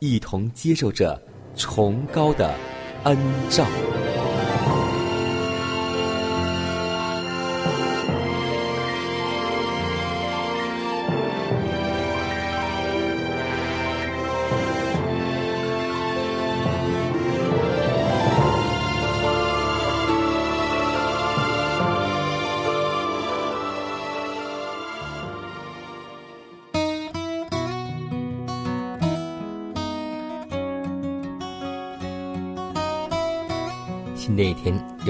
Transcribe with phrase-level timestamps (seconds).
[0.00, 1.20] 一同接受着
[1.54, 2.54] 崇高的
[3.04, 3.18] 恩
[3.50, 3.66] 照。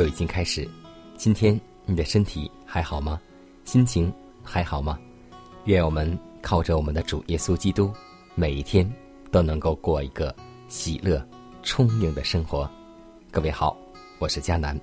[0.00, 0.66] 又已经开始，
[1.18, 3.20] 今天你的身体还好吗？
[3.66, 4.10] 心情
[4.42, 4.98] 还好吗？
[5.66, 7.92] 愿我们靠着我们的主耶稣基督，
[8.34, 8.90] 每一天
[9.30, 10.34] 都能够过一个
[10.68, 11.22] 喜乐、
[11.62, 12.68] 充盈的生活。
[13.30, 13.76] 各位好，
[14.18, 14.74] 我是佳南。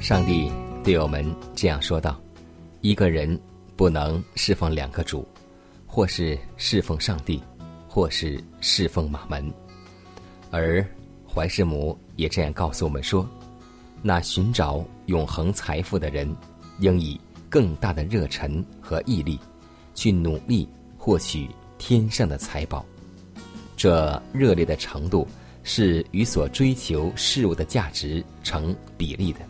[0.00, 0.52] 上帝
[0.84, 1.24] 对我们
[1.54, 2.20] 这样说道
[2.82, 3.40] ：“一个人
[3.74, 5.26] 不能侍奉两个主，
[5.86, 7.42] 或是侍奉上帝，
[7.88, 9.50] 或是侍奉马门。”
[10.52, 10.86] 而
[11.26, 13.26] 怀世母也这样告诉我们说
[14.02, 16.36] ：“那寻找永恒财富的人，
[16.80, 17.18] 应以
[17.48, 19.40] 更大的热忱和毅力，
[19.94, 20.68] 去努力
[20.98, 22.84] 获取天上的财宝。
[23.74, 25.26] 这热烈的程度
[25.62, 29.40] 是与所追求事物的价值成比例的。”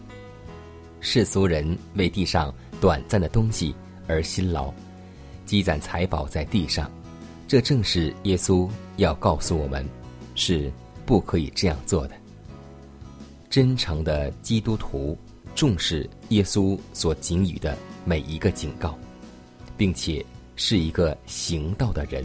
[1.05, 3.75] 世俗人为地上短暂的东西
[4.09, 4.73] 而辛劳，
[5.45, 6.91] 积攒财宝在地上，
[7.47, 8.67] 这正是耶稣
[8.97, 9.87] 要告诉我们，
[10.35, 10.73] 是
[11.05, 12.15] 不可以这样做的。
[13.51, 15.17] 真诚的基督徒
[15.55, 17.77] 重视耶稣所给予的
[18.07, 18.99] 每一个警告，
[19.77, 20.25] 并且
[20.57, 22.25] 是一个行道的人。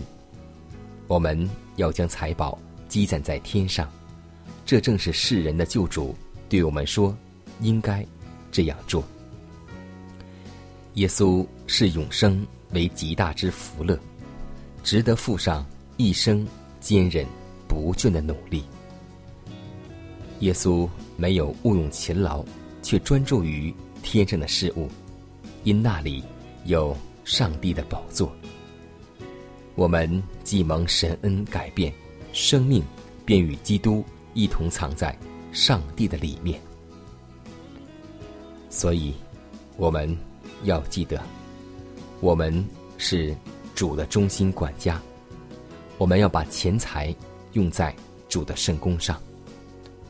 [1.05, 2.57] 我们要将财宝
[2.87, 3.91] 积攒在天上，
[4.65, 6.15] 这正是世人的救主
[6.47, 7.13] 对我们说
[7.59, 8.05] 应该。
[8.51, 9.03] 这样做，
[10.95, 13.97] 耶稣视永生为极大之福乐，
[14.83, 15.65] 值得付上
[15.97, 16.45] 一生
[16.79, 17.25] 坚韧
[17.67, 18.63] 不倦的努力。
[20.39, 22.43] 耶稣没有误用勤劳，
[22.81, 24.87] 却专注于天上的事物，
[25.63, 26.23] 因那里
[26.65, 26.95] 有
[27.25, 28.33] 上帝的宝座。
[29.75, 31.93] 我们既蒙神恩改变，
[32.33, 32.83] 生命
[33.25, 35.17] 便与基督一同藏在
[35.51, 36.59] 上帝的里面。
[38.69, 39.13] 所以，
[39.77, 40.15] 我们
[40.63, 41.21] 要记得，
[42.21, 42.63] 我们
[42.97, 43.35] 是
[43.73, 45.01] 主的中心管家。
[45.97, 47.13] 我们要把钱财
[47.53, 47.93] 用在
[48.29, 49.19] 主的圣功上。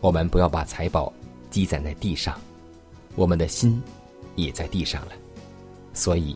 [0.02, 1.12] 我们不要把财宝
[1.50, 2.40] 积攒在地上，
[3.16, 3.82] 我们的心
[4.36, 5.14] 也在地上了。
[5.94, 6.36] 所以，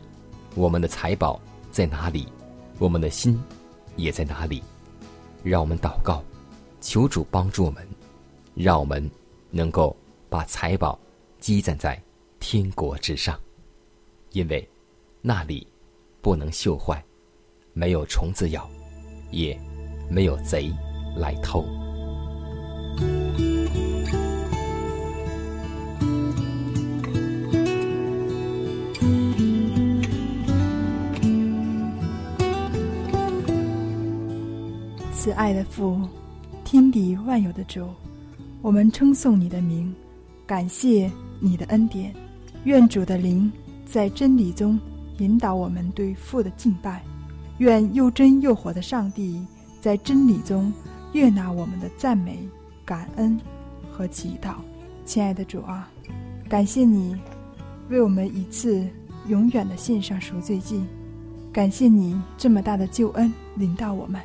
[0.54, 1.40] 我们的财宝
[1.70, 2.26] 在哪里，
[2.78, 3.40] 我们的心
[3.96, 4.62] 也在哪里。
[5.42, 6.22] 让我们祷告，
[6.80, 7.86] 求主帮助我们，
[8.54, 9.10] 让我们
[9.50, 9.94] 能够
[10.28, 10.98] 把财宝
[11.38, 12.00] 积攒在。
[12.46, 13.40] 天国之上，
[14.32, 14.68] 因为
[15.22, 15.66] 那里
[16.20, 17.02] 不能锈坏，
[17.72, 18.68] 没有虫子咬，
[19.30, 19.58] 也
[20.10, 20.70] 没有贼
[21.16, 21.64] 来偷。
[35.14, 35.98] 慈爱的父，
[36.62, 37.88] 天地万有的主，
[38.60, 39.92] 我们称颂你的名，
[40.46, 41.10] 感谢
[41.40, 42.14] 你的恩典。
[42.64, 43.52] 愿主的灵
[43.84, 44.80] 在真理中
[45.18, 47.02] 引导我们对父的敬拜，
[47.58, 49.46] 愿又真又活的上帝
[49.82, 50.72] 在真理中
[51.12, 52.48] 悦纳我们的赞美、
[52.84, 53.38] 感恩
[53.92, 54.54] 和祈祷。
[55.04, 55.90] 亲爱的主啊，
[56.48, 57.14] 感谢你
[57.90, 58.88] 为我们一次
[59.28, 60.82] 永远的献上赎罪祭。
[61.52, 64.18] 感谢你这么大的救恩临到我们。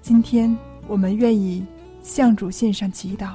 [0.00, 0.56] 今天
[0.88, 1.64] 我们愿意
[2.02, 3.34] 向主献上祈祷，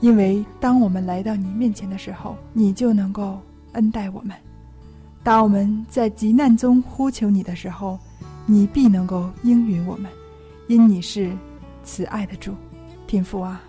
[0.00, 3.38] 因为当我们来到你面前的时候，你就能够
[3.72, 4.34] 恩待我们。
[5.22, 7.98] 当我们在急难中呼求你的时候，
[8.46, 10.10] 你必能够应允我们，
[10.66, 11.30] 因你是
[11.84, 12.54] 慈爱的主。
[13.06, 13.60] 天父啊，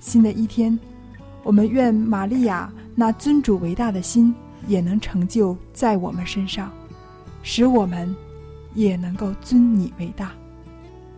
[0.00, 0.78] 新的一天，
[1.42, 4.34] 我们愿玛利亚那尊主伟大的心
[4.66, 6.70] 也能成就在我们身上，
[7.42, 8.14] 使我们
[8.74, 10.32] 也能够尊你为大。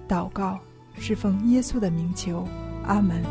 [0.08, 0.58] 祷告
[0.98, 2.46] 是奉耶稣的名求，
[2.86, 3.22] 阿门。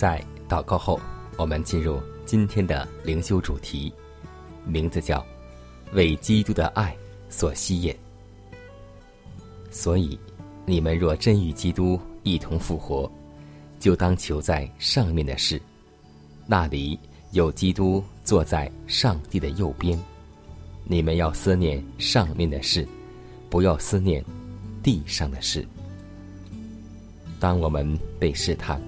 [0.00, 0.18] 在
[0.48, 0.98] 祷告后，
[1.36, 3.92] 我们进入今天的灵修主题，
[4.64, 5.22] 名字叫
[5.92, 6.96] “为基督的爱
[7.28, 7.94] 所吸引”。
[9.70, 10.18] 所以，
[10.64, 13.12] 你们若真与基督一同复活，
[13.78, 15.60] 就当求在上面的事，
[16.46, 16.98] 那里
[17.32, 20.00] 有基督坐在上帝的右边。
[20.84, 22.88] 你们要思念上面的事，
[23.50, 24.24] 不要思念
[24.82, 25.62] 地上的事。
[27.38, 28.80] 当我们被试探。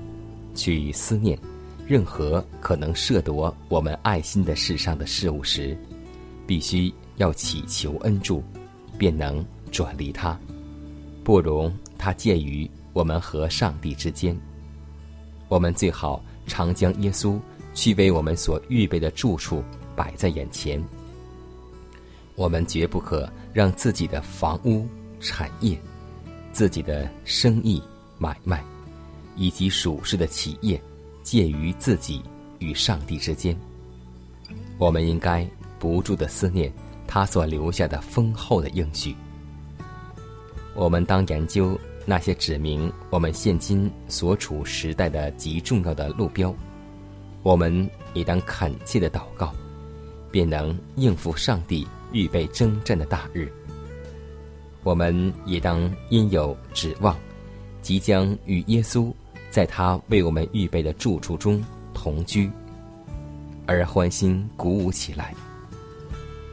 [0.55, 1.39] 去思念
[1.87, 5.77] 任何可能涉夺我们爱心的世上的事物时，
[6.47, 8.43] 必须要祈求恩助，
[8.97, 10.39] 便能转离它，
[11.25, 14.37] 不容它介于我们和上帝之间。
[15.49, 17.39] 我们最好常将耶稣
[17.75, 19.63] 去为我们所预备的住处
[19.95, 20.83] 摆在眼前。
[22.35, 24.87] 我们绝不可让自己的房屋、
[25.21, 25.79] 产业、
[26.53, 27.83] 自己的生意、
[28.19, 28.65] 买卖。
[29.37, 30.81] 以及属世的企业，
[31.23, 32.23] 介于自己
[32.59, 33.57] 与上帝之间。
[34.79, 35.47] 我们应该
[35.79, 36.73] 不住的思念
[37.07, 39.15] 他所留下的丰厚的应许。
[40.75, 46.55] 我们当研究那些指明我们现今所处时代的极重要的路标。
[47.43, 49.53] 我们也当恳切的祷告，
[50.31, 53.53] 便能应付上帝预备征战的大日。
[54.85, 57.17] 我们也当因有指望，
[57.83, 59.13] 即将与耶稣。
[59.53, 61.63] 在他为我们预备的住处中
[61.93, 62.51] 同居，
[63.67, 65.35] 而欢欣鼓舞起来。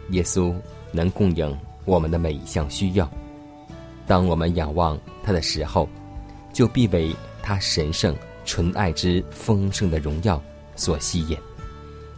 [0.10, 0.54] 耶稣
[0.92, 3.10] 能供应我们的每一项需要。
[4.06, 5.88] 当我们仰望他的时候，
[6.52, 8.14] 就必为他神圣
[8.44, 10.42] 纯爱之丰盛的荣耀
[10.76, 11.38] 所吸引。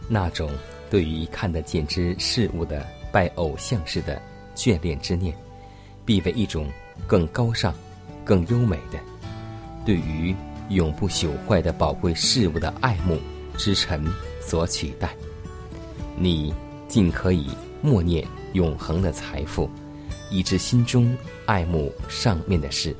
[0.08, 0.50] 那种
[0.90, 4.20] 对于看得见之事物的拜偶像式的
[4.56, 5.32] 眷恋之念，
[6.04, 6.68] 必为一种
[7.06, 7.72] 更高尚、
[8.24, 8.98] 更优美的
[9.86, 10.34] 对于。
[10.68, 13.18] 永不朽坏的宝贵事物的爱慕
[13.56, 14.04] 之臣
[14.40, 15.14] 所取代，
[16.16, 16.54] 你
[16.88, 17.48] 尽可以
[17.80, 19.68] 默念永恒的财富，
[20.30, 21.16] 以致心中
[21.46, 22.94] 爱慕上面的事，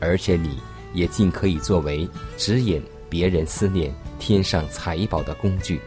[0.00, 0.58] 而且你
[0.92, 5.80] 也尽可以作为指引别人思念天上财宝的工具。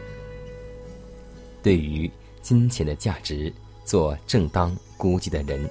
[1.62, 2.10] 对于
[2.40, 3.52] 金钱的价值
[3.84, 5.68] 做正当估计的人，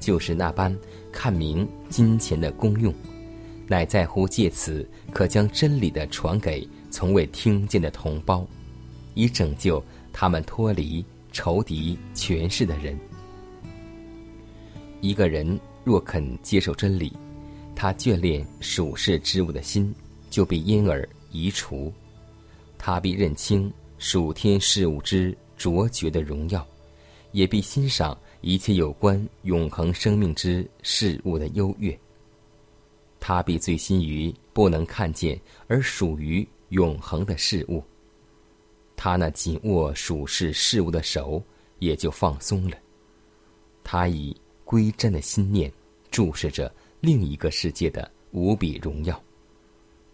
[0.00, 0.76] 就是那般
[1.12, 2.92] 看明金钱的功用。
[3.70, 8.44] 乃在乎借此可将真理的传给从未听见的同胞，
[9.14, 9.80] 以拯救
[10.12, 12.98] 他们脱离仇敌权势的人。
[15.00, 17.12] 一个人若肯接受真理，
[17.76, 19.94] 他眷恋属世之物的心
[20.30, 21.92] 就被因而移除，
[22.76, 26.66] 他必认清属天事物之卓绝的荣耀，
[27.30, 31.96] 也必欣赏一切有关永恒生命之事物的优越。
[33.20, 37.84] 他必醉心于不能看见而属于永恒的事物，
[38.96, 41.42] 他那紧握属世事物的手
[41.78, 42.76] 也就放松了。
[43.84, 44.34] 他以
[44.64, 45.70] 归真的心念
[46.10, 49.20] 注视着另一个世界的无比荣耀，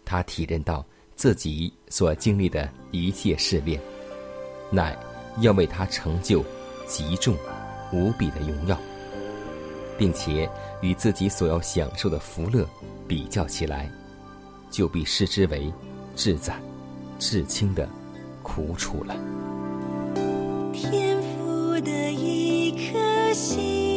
[0.03, 0.85] 他体认到
[1.15, 3.79] 自己所经历的一切试炼，
[4.71, 4.97] 乃
[5.39, 6.43] 要为他成就
[6.87, 7.35] 极重
[7.93, 8.79] 无比的荣耀，
[9.97, 10.49] 并且
[10.81, 12.67] 与自己所要享受的福乐。
[13.07, 13.89] 比较起来，
[14.69, 15.71] 就必视之为
[16.13, 16.59] 至在、
[17.17, 17.87] 至轻的
[18.43, 19.15] 苦楚了。
[20.73, 23.96] 天赋的一颗心。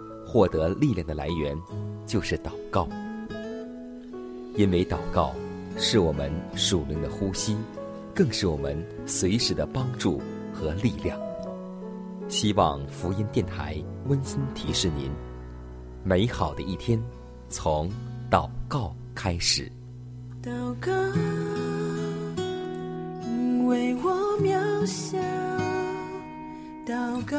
[0.31, 1.57] 获得力量的来源，
[2.05, 2.87] 就是祷告。
[4.55, 5.33] 因为祷告。
[5.77, 7.55] 是我们属灵的呼吸，
[8.13, 10.21] 更是我们随时的帮助
[10.53, 11.17] 和力量。
[12.27, 15.09] 希望福音电台温馨提示您：
[16.03, 17.01] 美好的一天
[17.47, 17.89] 从
[18.29, 19.71] 祷告开始。
[20.43, 20.91] 祷告，
[23.23, 24.11] 因为我
[24.41, 25.17] 渺小；
[26.85, 27.37] 祷告，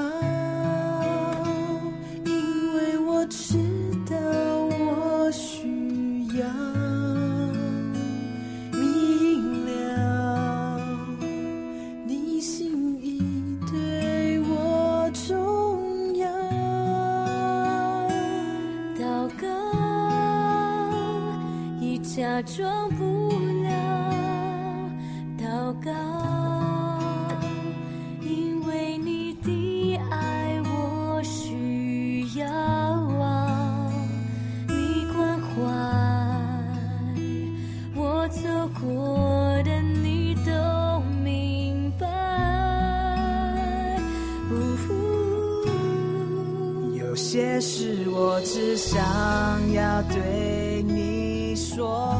[51.82, 52.11] 说。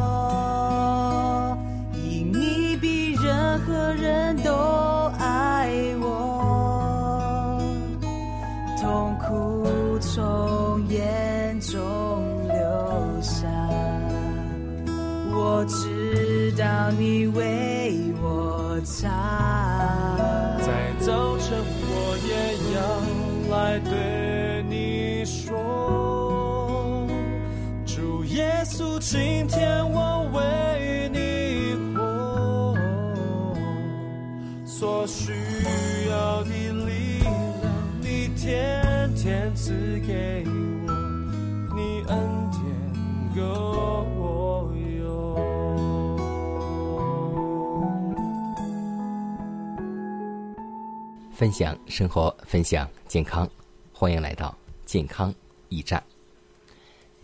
[51.43, 53.51] 分享生活，分享健康，
[53.93, 54.57] 欢迎来到
[54.87, 55.35] 健康
[55.71, 56.01] 驿站。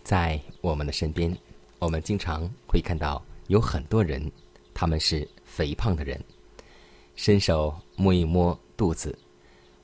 [0.03, 1.33] 在我们的身边，
[1.79, 4.29] 我们经常会看到有很多人，
[4.73, 6.21] 他们是肥胖的人。
[7.15, 9.17] 伸手摸一摸肚子，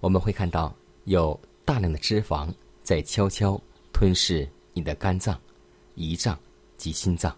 [0.02, 0.76] 我们会看到
[1.06, 3.58] 有大量的脂肪在悄悄
[3.94, 5.40] 吞噬你的肝脏、
[5.96, 6.38] 胰脏
[6.76, 7.34] 及心脏。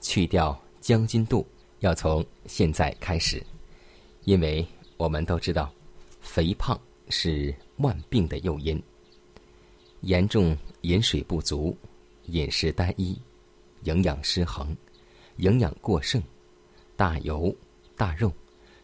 [0.00, 1.46] 去掉将军肚，
[1.78, 3.40] 要从现在开始，
[4.24, 4.66] 因为
[4.96, 5.72] 我们都知道。
[6.32, 8.82] 肥胖是万病的诱因。
[10.00, 11.76] 严重饮水不足、
[12.24, 13.20] 饮食单一、
[13.82, 14.74] 营养失衡、
[15.36, 16.22] 营养过剩、
[16.96, 17.54] 大油
[17.98, 18.32] 大肉、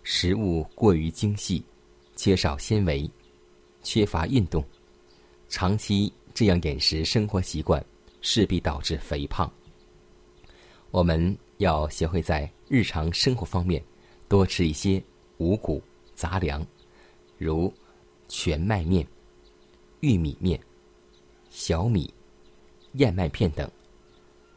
[0.03, 1.65] 食物过于精细、
[2.17, 3.11] 缺少纤维、
[3.83, 4.63] 缺乏运动，
[5.49, 7.83] 长期这样饮食生活习惯，
[8.21, 9.51] 势必导致肥胖。
[10.91, 13.83] 我们要学会在日常生活方面
[14.29, 15.03] 多吃一些
[15.39, 15.83] 五谷
[16.15, 16.63] 杂粮。
[17.39, 17.73] 如
[18.29, 19.07] 全麦面、
[20.01, 20.61] 玉米面、
[21.49, 22.13] 小米、
[22.95, 23.71] 燕麦片等，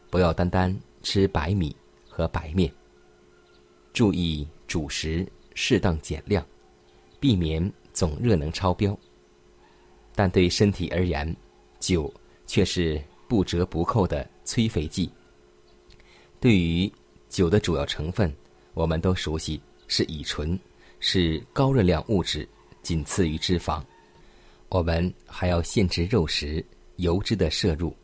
[0.09, 1.75] 不要单单吃白米
[2.09, 2.71] 和白面。
[3.93, 6.45] 注意主食适当减量，
[7.19, 8.97] 避免总热能超标。
[10.15, 11.35] 但对身体而言，
[11.79, 12.11] 酒
[12.45, 15.09] 却是不折不扣的催肥剂。
[16.39, 16.91] 对于
[17.29, 18.33] 酒的主要成分，
[18.73, 20.59] 我们都熟悉，是乙醇，
[20.99, 22.47] 是高热量物质。
[22.81, 23.83] 仅次于脂肪，
[24.69, 26.63] 我们还要限制肉食、
[26.97, 27.95] 油脂的摄入，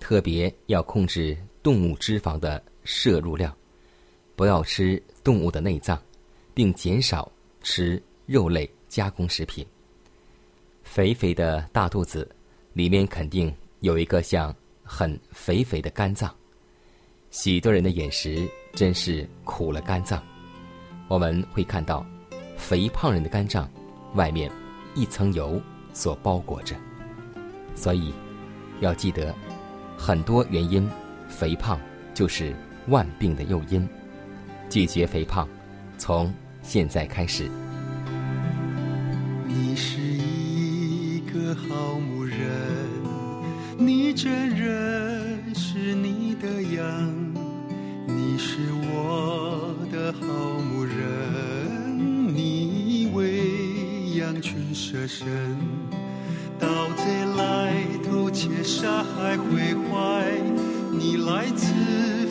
[0.00, 3.54] 特别要控制动物脂肪的摄入量，
[4.36, 6.00] 不要吃动物的内脏，
[6.52, 7.30] 并减少
[7.62, 9.66] 吃肉类加工食品。
[10.82, 12.28] 肥肥的大肚子，
[12.72, 16.34] 里面肯定有一个像很肥肥的肝脏。
[17.30, 20.22] 许多人的饮食真是苦了肝脏。
[21.08, 22.06] 我们会看到，
[22.56, 23.68] 肥胖人的肝脏。
[24.14, 24.50] 外面
[24.94, 25.60] 一层油
[25.92, 26.76] 所包裹着，
[27.74, 28.14] 所以
[28.80, 29.34] 要记得，
[29.96, 30.88] 很多原因，
[31.28, 31.78] 肥胖
[32.12, 32.54] 就是
[32.88, 33.88] 万病的诱因。
[34.70, 35.48] 拒绝肥胖，
[35.98, 37.50] 从现在开始。
[39.46, 42.38] 你是一个好牧人，
[43.76, 47.14] 你真认识你的羊，
[48.06, 50.26] 你是我的好
[50.60, 51.63] 牧人，
[54.44, 55.26] 群蛇身，
[56.60, 57.02] 盗贼
[57.34, 57.72] 来
[58.04, 60.26] 偷窃杀害毁坏，
[60.92, 61.72] 你来自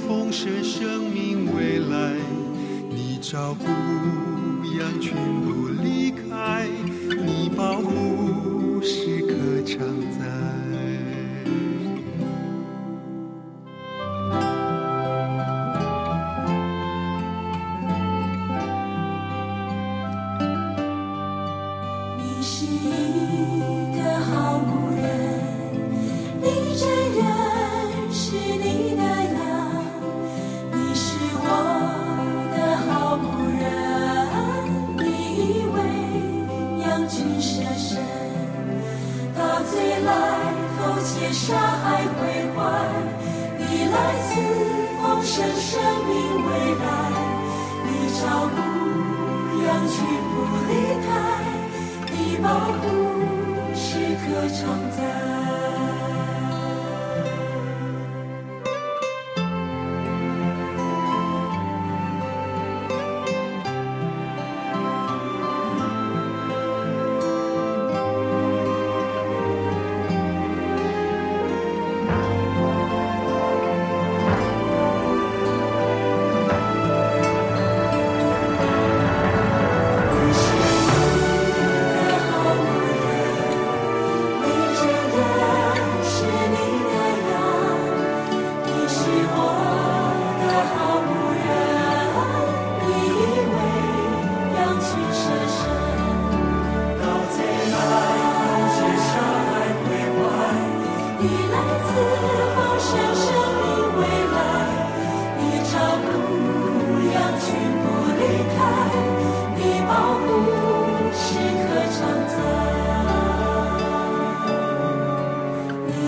[0.08, 2.14] 丰盛生命未来，
[2.88, 3.66] 你照顾
[4.78, 6.63] 羊群不离开，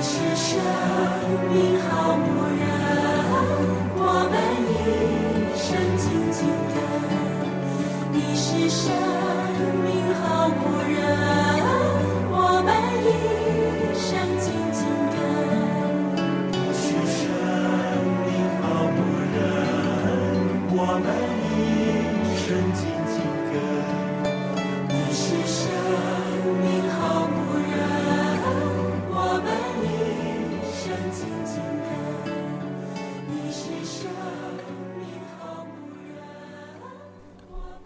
[0.06, 0.54] 你是生
[1.52, 2.26] 命好牧
[2.60, 2.62] 人，
[3.98, 4.34] 我们
[4.70, 4.72] 一
[5.58, 5.65] 生
[5.98, 6.39] 紧紧
[6.70, 6.78] 的。
[8.12, 8.86] 你是生
[9.84, 9.89] 命
[10.22, 10.62] 好牧
[10.94, 10.94] 人，
[12.30, 12.70] 我们
[13.02, 14.35] 一生。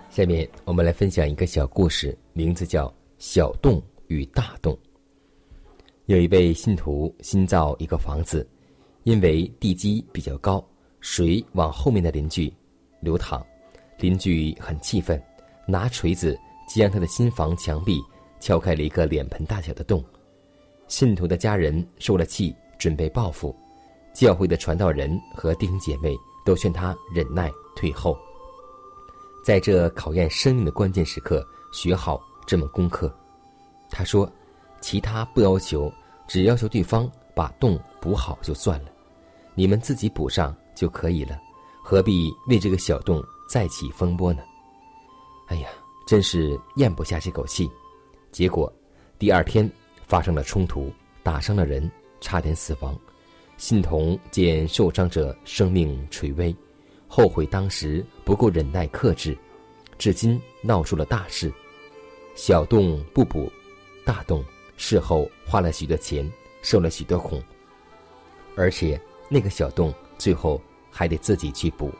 [0.09, 2.87] 下面我们来分享一个小故事，名字叫
[3.19, 4.73] 《小洞与大洞》。
[6.07, 8.47] 有一位信徒新造一个房子，
[9.03, 10.67] 因为地基比较高，
[10.99, 12.51] 水往后面的邻居
[13.01, 13.45] 流淌，
[13.99, 15.21] 邻居很气愤，
[15.67, 16.35] 拿锤子
[16.67, 18.01] 将他的新房墙壁
[18.39, 20.03] 敲开了一个脸盆大小的洞。
[20.87, 23.55] 信徒的家人受了气，准备报复，
[24.11, 28.17] 教会的传道人和弟兄姐妹都劝他忍耐退后。
[29.43, 33.13] 在这考验生命的关键时刻，学好这门功课。
[33.89, 34.31] 他说
[34.81, 35.91] ：“其他不要求，
[36.27, 38.91] 只要求对方把洞补好就算了，
[39.55, 41.39] 你们自己补上就可以了，
[41.83, 44.43] 何必为这个小洞再起风波呢？”
[45.47, 45.69] 哎呀，
[46.05, 47.69] 真是咽不下这口气。
[48.31, 48.71] 结果，
[49.17, 49.67] 第二天
[50.05, 50.91] 发生了冲突，
[51.23, 51.89] 打伤了人，
[52.21, 52.95] 差点死亡。
[53.57, 56.55] 信童见受伤者生命垂危。
[57.11, 59.35] 后悔当时不够忍耐克制，
[59.97, 61.51] 至今闹出了大事。
[62.35, 63.51] 小洞不补，
[64.05, 64.45] 大洞
[64.77, 67.41] 事后花了许多钱，受了许多苦，
[68.55, 71.91] 而且那个小洞最后还得自己去补。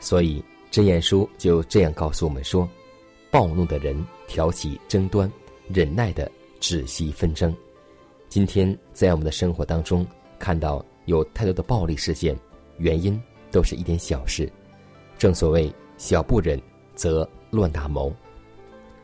[0.00, 2.66] 所以真言书就这样告诉我们说：
[3.30, 3.94] 暴怒的人
[4.26, 5.30] 挑起争端，
[5.68, 7.54] 忍耐的止息纷争。
[8.30, 10.06] 今天在我们的生活当中
[10.38, 12.34] 看到有太多的暴力事件，
[12.78, 13.20] 原因。
[13.50, 14.50] 都是一点小事，
[15.18, 16.60] 正所谓小不忍
[16.94, 18.12] 则乱大谋，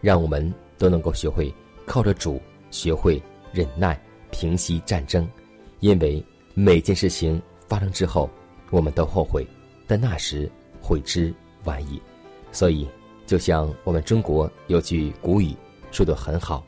[0.00, 1.52] 让我们都能够学会
[1.84, 5.28] 靠着主，学会忍耐，平息战争。
[5.80, 8.30] 因为每件事情发生之后，
[8.70, 9.46] 我们都后悔，
[9.86, 12.00] 但那时悔之晚矣。
[12.50, 12.88] 所以，
[13.26, 15.54] 就像我们中国有句古语
[15.90, 16.64] 说的很好：“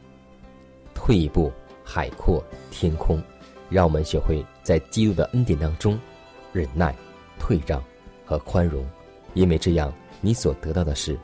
[0.95, 1.51] 退一步，
[1.83, 3.23] 海阔天空。”
[3.71, 5.99] 让我们学会在基督的恩典当中
[6.55, 6.95] 忍耐。
[7.49, 7.83] 退让
[8.27, 8.87] 和宽容，
[9.33, 11.19] 因为这样你所得到的是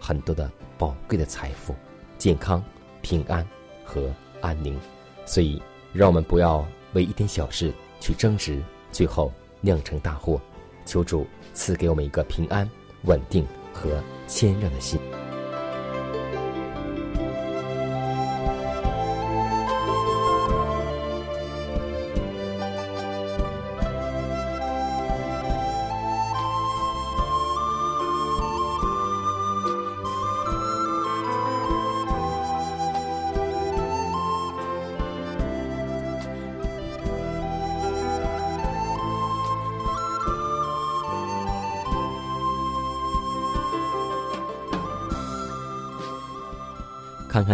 [0.00, 1.74] 很多的宝贵的财富、
[2.16, 2.64] 健康、
[3.02, 3.46] 平安
[3.84, 4.10] 和
[4.40, 4.80] 安宁。
[5.26, 5.60] 所以，
[5.92, 8.62] 让我们不要为一点小事去争执，
[8.92, 10.40] 最后酿成大祸。
[10.86, 12.66] 求主赐给我们一个平安、
[13.02, 14.98] 稳定和谦让的心。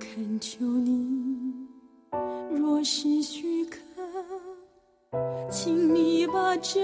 [0.00, 1.68] 恳求你。
[2.50, 3.78] 若是许可
[5.50, 6.80] 请你把这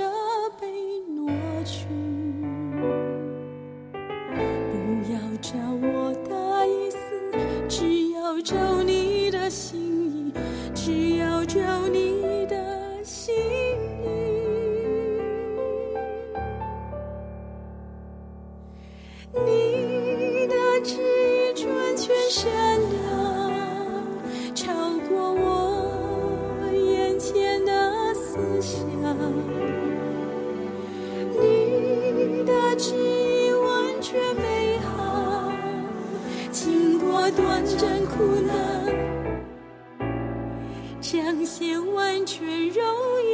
[41.13, 42.83] 彰显完全荣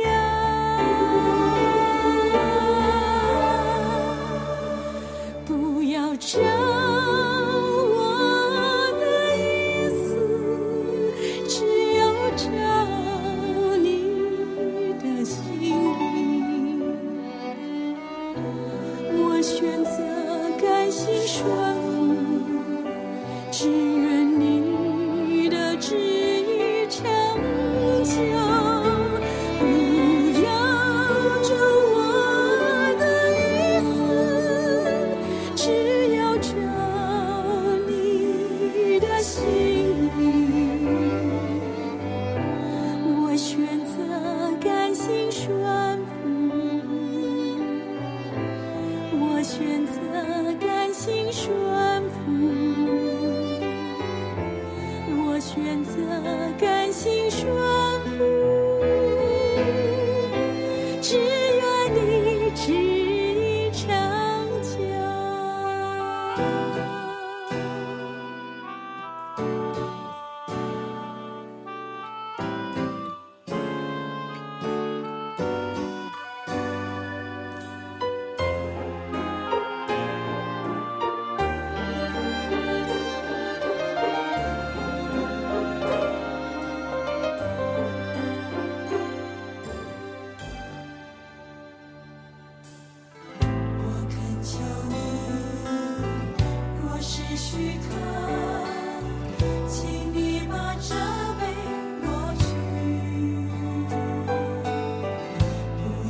[0.04, 0.11] 耀。
[5.46, 6.82] 不要这。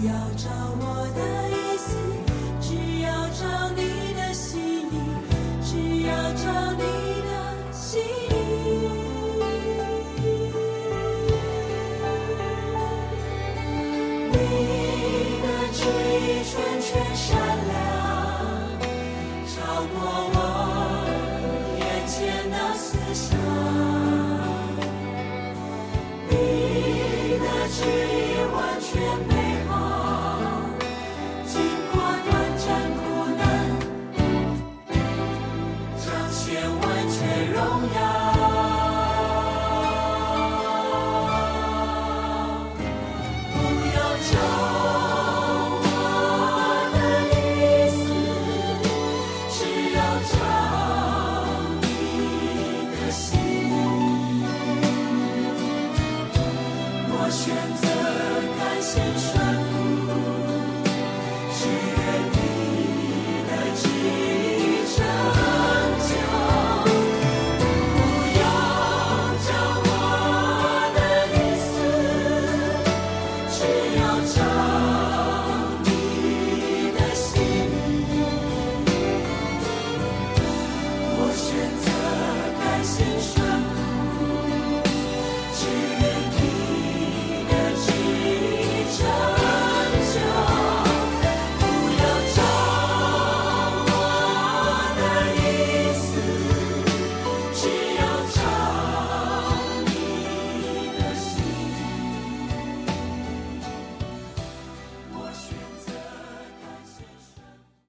[0.04, 0.61] 要找。